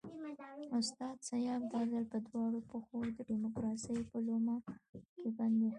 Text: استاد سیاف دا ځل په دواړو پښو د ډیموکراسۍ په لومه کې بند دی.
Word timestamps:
استاد 0.77 1.17
سیاف 1.29 1.61
دا 1.71 1.81
ځل 1.91 2.05
په 2.13 2.17
دواړو 2.27 2.59
پښو 2.69 2.99
د 3.15 3.17
ډیموکراسۍ 3.29 3.99
په 4.09 4.17
لومه 4.27 4.55
کې 5.19 5.29
بند 5.37 5.55
دی. 5.59 5.69